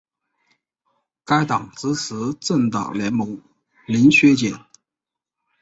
[1.23, 3.39] 该党支持政党联盟
[3.85, 4.59] 零削减。